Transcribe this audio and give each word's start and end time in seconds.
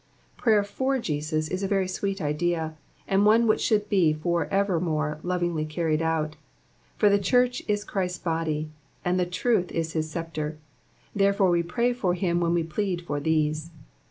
Prayer 0.35 0.63
for 0.63 0.97
Jesus 0.97 1.51
18 1.51 1.63
a 1.63 1.67
very 1.67 1.87
sweet 1.87 2.19
idea, 2.19 2.75
and 3.07 3.23
one 3.23 3.45
which 3.45 3.61
should 3.61 3.87
be 3.87 4.11
for 4.13 4.47
evermore 4.47 5.19
lovingly 5.21 5.63
carried 5.63 6.01
out; 6.01 6.37
for 6.97 7.07
the 7.07 7.19
church 7.19 7.61
is 7.67 7.83
Christ's 7.83 8.17
body, 8.17 8.71
and 9.05 9.19
the 9.19 9.27
truth 9.27 9.71
is 9.71 9.93
his 9.93 10.09
sceptre; 10.09 10.57
therefore 11.15 11.51
we 11.51 11.61
pmy 11.61 11.95
for 11.95 12.15
him 12.15 12.39
when 12.39 12.55
we 12.55 12.63
pleud 12.63 13.01
for 13.03 13.19
these. 13.19 13.69